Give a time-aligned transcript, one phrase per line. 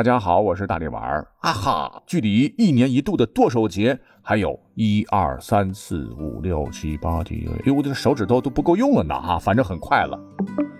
[0.00, 1.28] 大家好，我是大力丸儿。
[1.40, 7.34] 啊哈，距离一年一度的剁手节还有一二三四五六七八九，
[7.66, 10.18] 哎，我的手指头都不够用了呢哈，反正很快了。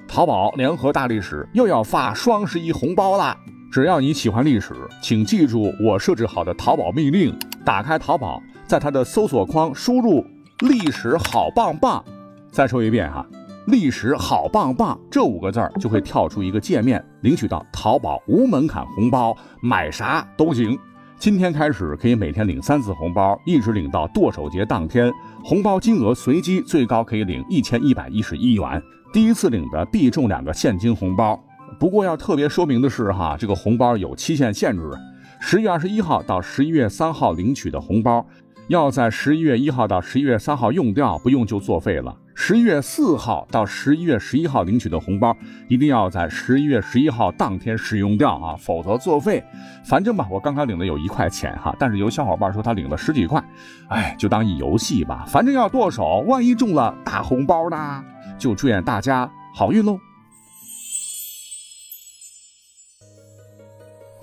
[0.09, 3.37] 淘宝联合大历史又要发双十一红包啦！
[3.71, 4.72] 只要你喜欢历史，
[5.03, 10.25] 请记住我设置好的淘宝命令：打开淘宝，在它的搜索框输入
[10.66, 12.02] “历史好棒棒”。
[12.50, 13.27] 再说一遍哈
[13.66, 20.79] ，“历史好棒棒”这五个字儿就会跳出一个界面，领取到淘宝无门槛红包，买啥都行。
[21.18, 25.12] 今天开始可以每天领三次红包，一直领到剁手节当天，
[25.45, 28.82] 红包金额随机，最高可以领一千一百一十一元。
[29.12, 31.38] 第一次领的必中两个现金红包。
[31.79, 34.90] 不过要特别说明的是，哈，这个红包有期限限制，
[35.38, 38.24] 十月二十一号到十一月三号领取的红包，
[38.70, 42.16] 要在十一月一号到十一月三号用掉，不用就作废了。
[42.37, 49.43] 十一月四号到十一月十一号领取的红包，一定要在十一月十一号当天使用掉啊，否则作废。
[49.84, 53.43] 反正吧，我刚刚领的有一块钱哈，但是有小伙伴说他领了十几块，
[53.88, 58.04] 哎，就当一游戏吧，反正要剁手，万一中了大红包呢，
[58.38, 59.98] 就祝愿大家好运喽。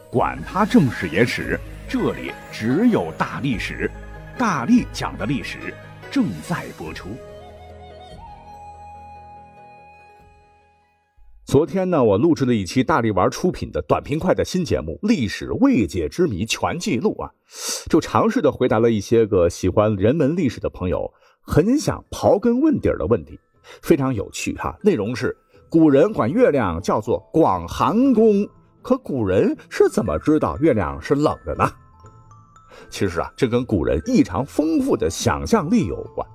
[0.09, 1.59] 管他正史野史，
[1.89, 3.91] 这里只有大历史，
[4.37, 5.73] 大力讲的历史
[6.11, 7.09] 正在播出。
[11.43, 17.31] 昨天呢，我录制了一期大力丸出品的短平快的新节目《历史未解之谜全记录》啊，
[17.89, 23.39] 就尝试的回答了一些个喜欢人文历史的朋友很想刨根问底的问题，
[23.81, 24.77] 非常有趣哈。
[24.83, 25.35] 内容是
[25.67, 28.47] 古人管月亮叫做广寒宫。
[28.83, 31.67] 可古人是怎么知道月亮是冷的呢？
[32.89, 36.27] 其实啊，这跟古人异常丰富的想象力有关。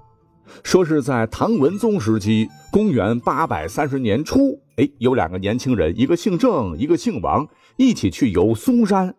[0.63, 9.15] 说是在唐文宗时期，公元八百三十年初，哎，有两个年轻人，一个姓郑，一个姓王，一起去游嵩山。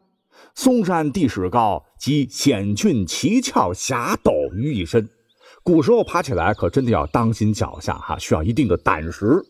[0.53, 5.09] 嵩山地势高，集险峻奇峭峡陡于一身。
[5.63, 9.43] 古时候爬起来可真的要当心脚下哈，需要一定的胆识。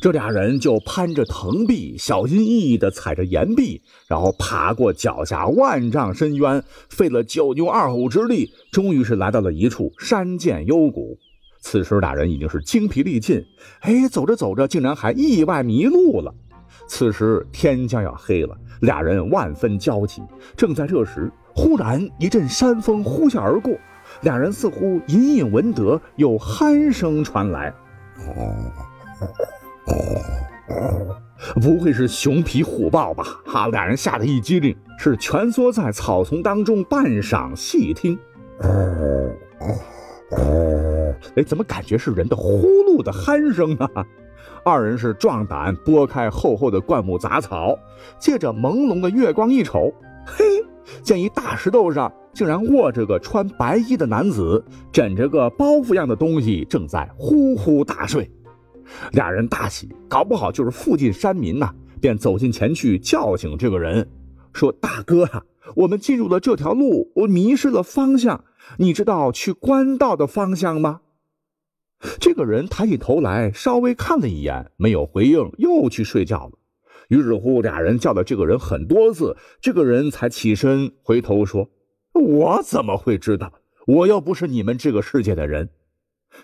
[0.00, 11.18] 这俩人就攀着藤壁，小心翼翼地踩着岩壁，然后爬过脚下万丈深渊，费了九牛二虎之力，终于是来到了一处山涧幽谷。
[11.60, 13.44] 此时俩人已经是精疲力尽，
[13.80, 16.32] 哎，走着走着竟然还意外迷路了。
[16.86, 20.22] 此时天将要黑了，俩人万分焦急。
[20.56, 23.74] 正在这时，忽然一阵山风呼啸而过，
[24.22, 27.74] 俩人似乎隐隐闻得有鼾声传来。
[31.60, 33.24] 不会是熊皮虎豹吧？
[33.44, 33.68] 哈！
[33.68, 38.18] 俩人吓得一激灵，是蜷缩在草丛当中半晌细听。
[41.36, 43.88] 哎，怎么感觉是人的呼噜的鼾声呢？
[44.64, 47.76] 二人是壮胆，拨开厚厚的灌木杂草，
[48.18, 49.92] 借着朦胧的月光一瞅，
[50.26, 50.44] 嘿，
[51.02, 54.62] 见一大石头上竟然卧着个穿白衣的男子，
[54.92, 58.30] 枕着个包袱样的东西，正在呼呼大睡。
[59.12, 64.08] 俩人大喜，搞不好就是附近山民呐，便走近前去叫醒这个人，
[64.52, 65.44] 说：“大哥啊，
[65.76, 68.44] 我们进入了这条路，我迷失了方向，
[68.78, 71.00] 你知道去官道的方向吗？”
[72.20, 76.52] 这个人抬起头来，稍微看了一眼，没有回应，又去睡觉了。
[77.08, 81.70] 于是乎，俩人叫了这个人很多次，这个人才起身回头说
[82.14, 83.52] ：“我怎么会知道？
[83.86, 85.70] 我又不是你们这个世界的人。”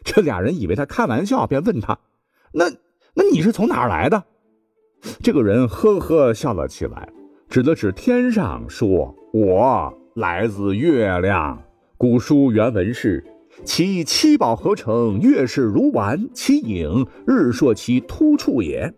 [0.03, 2.01] 这俩人以为他开玩笑，便问他。
[2.57, 2.71] 那，
[3.15, 4.23] 那你是从哪儿来的？
[5.21, 7.09] 这个人呵呵笑了起来，
[7.49, 11.61] 指了指天上，说：“我来自月亮。
[11.99, 13.25] 古书原文是：
[13.65, 18.95] 其七宝合成，月是如丸，其影日烁其突处也。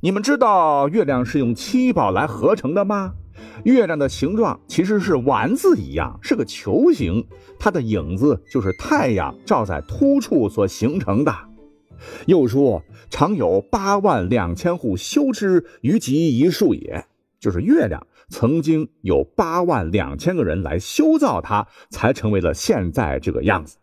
[0.00, 3.14] 你们知道月亮是用七宝来合成的吗？
[3.62, 7.24] 月亮的形状其实是丸子一样，是个球形，
[7.60, 11.32] 它的影子就是太阳照在突处所形成的。”
[12.26, 17.06] 又说，常有八万两千户修之于极一树也，
[17.40, 23.78] 就是月亮曾经有八万两千个人来修造它，才成为了现在这个样子。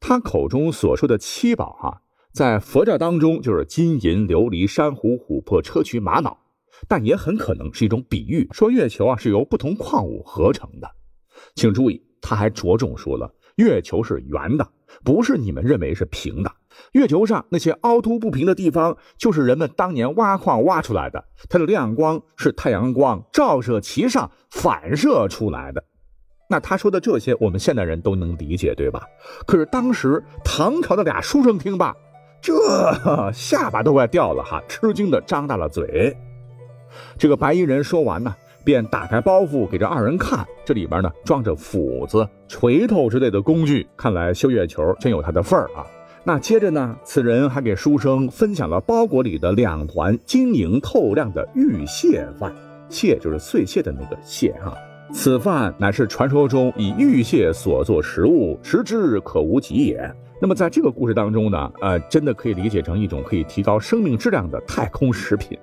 [0.00, 2.02] 他口中所说的七宝，哈，
[2.32, 6.36] 在佛教当中就是金银琉璃珊瑚琥珀砗磲玛瑙，
[6.86, 10.90] 但也很可能是一种比喻，说月球啊是由不同矿物合成的。
[11.54, 14.68] 请注意，他还着重说了，月球是圆的，
[15.02, 16.52] 不是你们认为是平的。
[16.92, 21.24] 月球上那些凹凸不平的地方，就是人们当年挖矿挖出来的。
[21.48, 25.84] 它的亮光是太阳光照射其上反射出来的。
[26.50, 29.02] 那他说的这些，我们现代人都能理解，对吧？
[29.46, 31.96] 可是当时唐朝的俩书生听罢，
[32.42, 32.52] 这
[33.32, 36.14] 下巴都快掉了哈，吃惊的张大了嘴。
[37.18, 45.84] 这个白衣人说完呢，便打开包袱给这二人看，这里边呢装着斧子、锤头之类的工具，看来修月球真有他的份儿啊。
[46.26, 52.50] 那接着呢，此人还给书生分享了包裹里的两团晶莹透亮的玉蟹饭，
[52.88, 54.72] 蟹就是碎蟹的那个蟹哈。
[55.12, 60.10] 此饭乃是传说中以玉蟹所做食物，食之可无极也。
[60.40, 65.58] 那么在这个故事当中呢，呃，真的可以理解成一种可以提高生命质量的太空食品。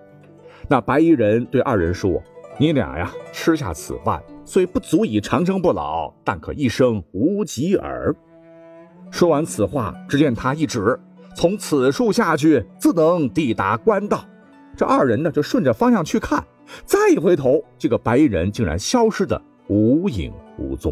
[0.67, 2.21] 那白衣人对二人说
[2.59, 8.15] ：“你俩呀，吃下此饭，虽不足以长生不老，但可一生无疾耳。”
[9.21, 10.99] 说完此话，只见他一指，
[11.35, 14.25] 从此处下去，自能抵达官道。
[14.75, 16.43] 这二人呢，就顺着方向去看，
[16.85, 20.91] 再一回头，这个白衣人竟然消失的无影无踪。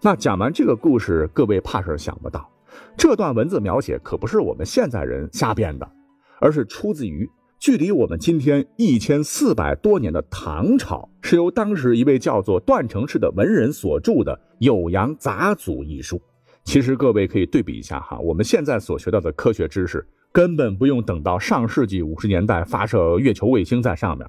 [0.00, 2.48] 那讲完这个故事，各位怕是想不到，
[2.96, 5.90] 这段文字描写可不是我们现在人瞎编的，
[6.38, 7.28] 而是出自于
[7.58, 16.22] 距离我们今天一千四百多年的唐朝，是由当时一位叫做段成式的文人所著的《酉阳杂俎》一书。
[16.64, 24.26] 其实各位可以对比一下哈，我们现在所学到的科学知识，根本不用等到上世纪五十年代发射月球卫星在上面，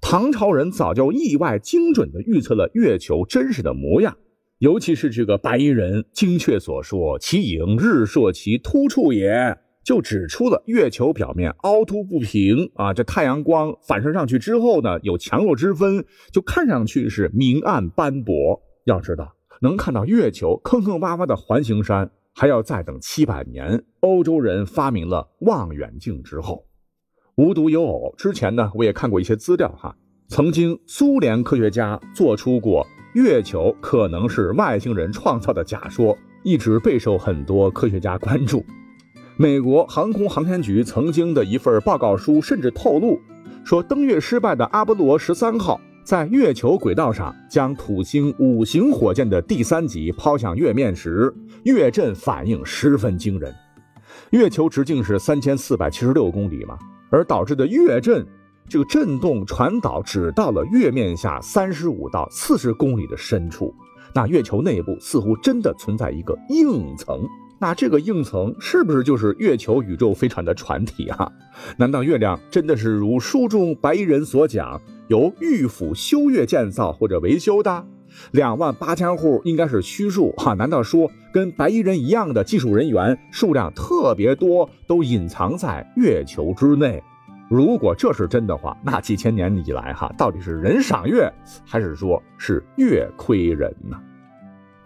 [0.00, 4.16] 唐朝人早就意外精准地预测了月球真实的模样。
[4.58, 18.62] 尤其是这个白衣人精确所说“其影日朔其突处也”，就指出了月球表面凹凸不平啊，这太阳光反射上去之后呢，有强弱之分，就看上去是明暗斑驳。
[18.84, 19.34] 要知道。
[19.62, 23.84] 能看到月球坑坑洼洼的环形山，还要再等七百年。
[24.00, 26.66] 欧洲人发明了望远镜之后，
[27.36, 38.64] 无独有偶，之前呢我也看过一些资料哈，曾经苏联科学家做出过月球可能是外星人创造的假说，一直备受很多科学家关注。
[39.36, 43.20] 美国航空航天局曾经的一份报告书甚至透露，
[43.64, 45.80] 说登月失败的阿波罗十三号。
[46.04, 51.32] 在月球轨道上将土星五型火箭的第三级抛向月面时，
[51.62, 53.54] 月震反应十分惊人。
[54.30, 56.76] 月球直径是三千四百七十六公里嘛，
[57.08, 58.26] 而导致的月震，
[58.68, 63.72] 这个震动传导只到了月面下三十五到四十公里的深处。
[64.12, 67.24] 那月球内部似乎真的存在一个硬层。
[67.60, 71.30] 那这个硬层是不是就是月球宇宙飞船的船体啊？
[71.76, 74.80] 难道月亮真的是如书中白衣人所讲？
[75.12, 77.86] 由御府修月建造或者维修的
[78.30, 80.54] 两万八千户应该是虚数哈？
[80.54, 87.02] 难道说跟白衣人一样的技术人员数量特别多，都隐藏在月球之内？
[87.50, 91.30] 如果这是真的话，那几千年以来哈，到底是人赏月，
[91.62, 94.00] 还是说是月亏人呢？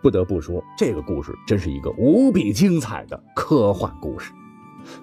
[0.02, 4.32] 不得不说，这个故事真是一个无比精彩的科幻故事。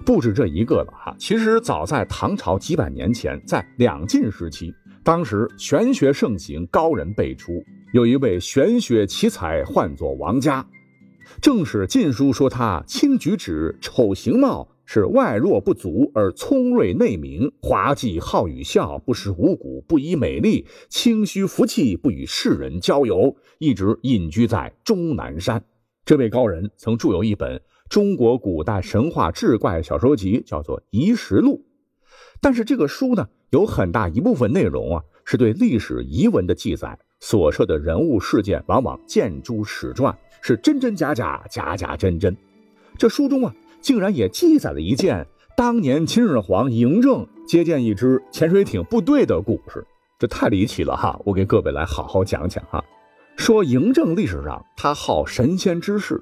[0.04, 4.74] 不止这一个了哈，其实早在唐朝几百年前，在两晋时期。
[5.04, 7.62] 当时玄学盛行，高人辈出。
[7.92, 10.66] 有一位玄学奇才，唤作王嘉。
[11.42, 25.62] 正史晋书说他轻举止，丑形貌，是外弱不足而聪锐内明，滑稽好语笑，不识五谷，不以美丽，清虚服气，不与世人交游，一直隐居在终南山。
[26.06, 27.60] 这位高人曾著有一本
[27.90, 31.56] 中国古代神话志怪小说集，叫做《遗实录》。
[32.40, 33.28] 但是这个书呢？
[33.54, 40.12] 有很大一部分内容啊，是对历史遗文的记载，所涉的人物事件往往见诸史传，
[40.42, 42.36] 是真真假假，假假真真。
[42.98, 45.24] 这书中啊，竟然也记载了一件
[45.56, 49.86] 当年秦始皇嬴政接见一支潜水艇部队的故事，
[50.18, 51.16] 这太离奇了哈！
[51.24, 52.84] 我给各位来好好讲讲哈。
[53.36, 56.20] 说嬴政历史上他好神仙之事。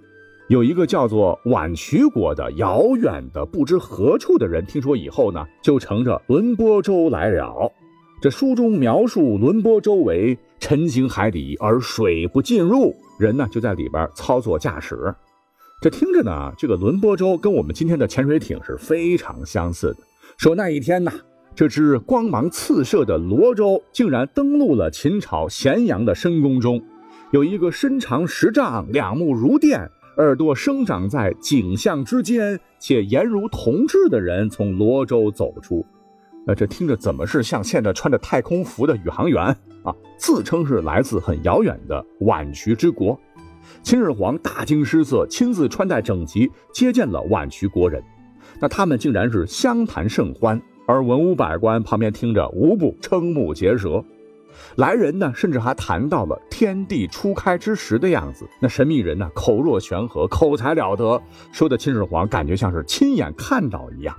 [0.52, 7.73] 有一个叫做宛渠国的遥远的不知何处的人，听说以后呢，就乘着轮波舟来了。
[8.21, 15.14] 这书中描述轮波舟为沉行海底而水不进入，人呢就在里边操作驾驶。
[15.80, 19.97] 这听着呢，这个轮波舟跟我们今天的潜水艇是非常相似的。
[20.37, 21.11] 说那一天呢，
[21.54, 26.78] 这只光芒四射的罗舟竟然登陆了秦朝咸阳的深宫中，
[27.30, 29.90] 有一个身长十丈、两目如电。
[30.19, 35.85] 耳朵生长在颈项之间，且颜如铜制的人从罗州走出，
[36.47, 39.42] 呃，这听着怎么是像现在穿着太空服的宇航员
[39.83, 39.95] 啊？
[40.19, 43.19] 自称是来自很遥远的宛渠之国。
[43.83, 48.02] 秦始皇大惊失色，亲自穿戴整齐接见了宛渠国人。
[48.61, 54.04] 那他们竟然是相谈甚欢，而文武百官旁边听着无不瞠目结舌。
[54.76, 58.49] 来人呢，甚至还谈到了天地初开之时的样子。
[58.61, 61.21] 那神秘人呢，口若悬河，口才了得，
[61.52, 64.14] 说的秦始皇感觉像是亲眼看到一样。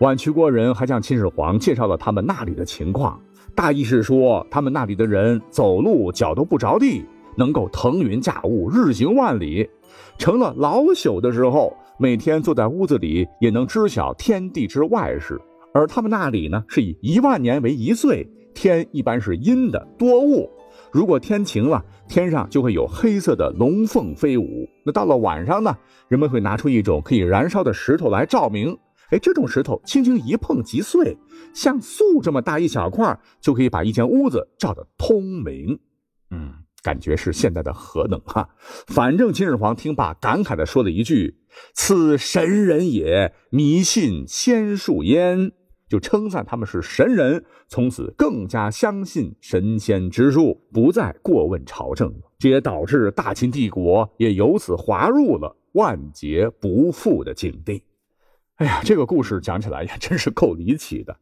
[0.00, 3.20] 宛渠国人还向秦始皇介绍了他们那里的情况，
[3.54, 7.04] 大意是说他们那里的人走路脚都不着地，
[7.36, 9.68] 能够腾云驾雾，日行万里。
[10.16, 15.40] 成了老朽的时候，每天坐在屋子里也能知晓天地之外事。
[15.74, 18.28] 而他们那里呢，是以一万年为一岁，
[18.58, 20.50] 天一般是阴的，多雾。
[20.90, 24.68] 如果天晴了，天上就会有黑色的龙凤飞舞。
[24.84, 28.76] 那到了晚上呢，人们会拿出一种可以燃烧的石头来照明。
[29.10, 31.16] 哎，这种石头轻轻一碰即碎，
[31.54, 35.78] 像素这么大一小块，就可以把一间屋子照得通明。
[36.32, 36.54] 嗯。
[36.82, 38.48] 感觉是现在的核能哈，
[38.86, 41.36] 反正秦始皇听罢，感慨地说了一句
[41.74, 45.52] ：“此神人也，迷信仙术焉。”
[45.88, 52.12] 就称赞他们是神人，从此更加相信神仙之术，不再过问朝政。
[52.38, 57.82] 这也导致大秦帝国也由此滑入了万劫不复的境地。
[58.56, 61.16] 哎呀，这个故事讲起来也真是够离奇的。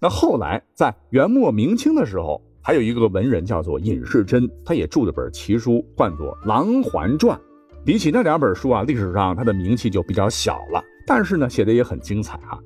[0.00, 2.40] 那后来在元末明清的时候。
[2.64, 7.36] 还有一个文人叫做尹世珍，他也著了本奇书，唤作《琅环传》。
[7.84, 12.56] 比起那两本书啊，历史上他的名气就比较小了，但是呢，写的也很精彩啊。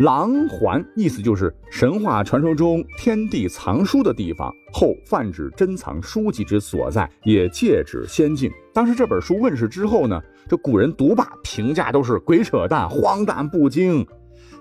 [0.00, 8.50] 琅环意思就是神话传说中天地藏书的地方，后泛指珍藏书籍之所在，也借指仙境。
[8.72, 14.06] 当时这本书问世之后呢，这古人读罢评价都是鬼扯淡、荒诞不经。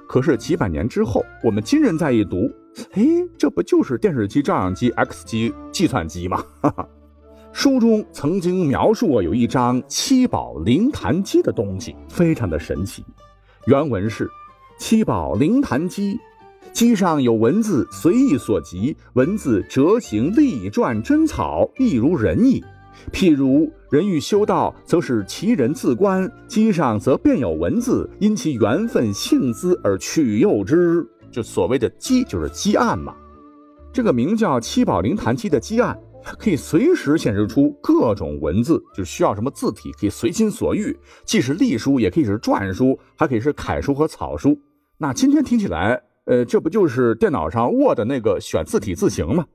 [0.09, 2.51] 可是几百年之后，我们今人再一读。
[2.91, 3.05] 哎，
[3.37, 6.43] 这不就是电视机、照相机、X 机、计算机吗？
[6.59, 6.85] 哈哈，
[7.53, 13.05] 书中曾经描述过有一张七宝灵坛机的东西，非常的神奇。
[13.67, 14.29] 原文是：
[14.79, 16.17] 七宝灵坛机，
[16.71, 22.63] 机上有文字，随意所及，文字折形立篆真草，亦如人意。
[23.11, 31.05] 譬如人欲修道，则使其人自观，机上则便有文字，因其缘分性资而取诱之。
[31.29, 33.13] 就所谓的机，就是机案嘛。
[33.91, 35.99] 这个名叫七宝灵坛机的机案，
[36.39, 44.57] 可以随时显示出各种文字，就需要什么字体可以随心所欲，既是隶书，也可以是篆书，还可以是楷书和草书。
[45.01, 49.47] 那今天听起来，呃，这不就是电脑上 Word 那个选字体字形吗？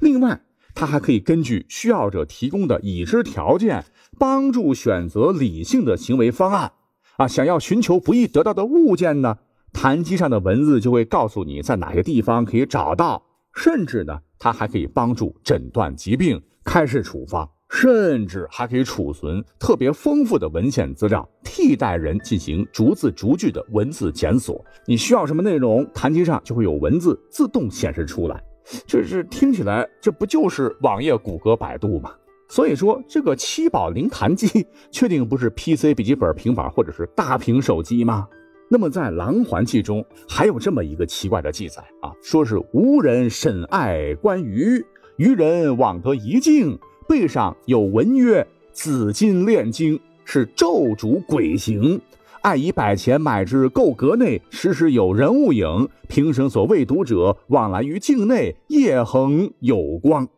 [0.00, 0.40] 另外，
[0.74, 3.84] 它还可以根据需要者提供的已知条件，
[4.18, 6.72] 帮助选择理性的行为方案。
[7.16, 9.38] 啊，想要寻求不易得到的物件呢？
[9.72, 13.22] 坛机上的文字就会告诉你在哪些地方可以找到，
[13.54, 24.64] 甚至呢，它还可以帮助诊断疾病、开示处方，甚至还可以储存特别丰富的文献资料，替代人进行逐字逐句的文字检索。
[24.86, 28.42] 你需要什么内容，坛机上就会有文字自动显示出来。
[28.86, 32.14] 这是听起来，这不就是网页、谷歌、百度吗？
[32.48, 38.26] 所以说，这个七宝灵坛机确定不是 PC、笔记本、平板或者是大屏手机吗？
[38.70, 44.82] 那么在《狼环记》中还有这么一个奇怪的记载啊，说是无人甚爱观鱼，
[45.18, 46.78] 渔人枉得一境，
[47.08, 52.00] 背上有文曰：“紫金炼金，是咒主鬼形，
[52.42, 55.88] 爱以百钱买之，购阁内，时时有人物影。
[56.08, 60.28] 平生所未读者，往来于境内，夜恒有光。”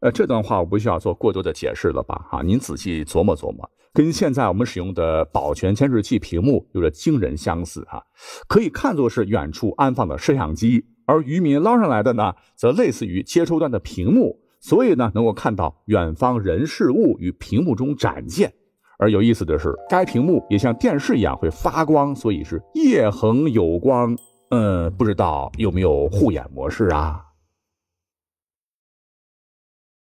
[0.00, 2.24] 呃，这段话我不需要做过多的解释了吧？
[2.30, 3.68] 哈，您仔细琢磨琢磨。
[3.92, 8.02] 跟现在我们使用的保全监视器屏幕有着惊人相似哈，
[8.48, 18.52] 可以看作是远处安放的摄像机，而渔民捞上来的呢，则类似于接收端的屏幕，所以呢能够看到远方人事物与屏幕中展现。
[18.98, 24.14] 而有意思的是，该屏幕也像电视一样会发光，所以是夜恒有光。
[24.50, 27.22] 嗯，不知道有没有护眼模式啊？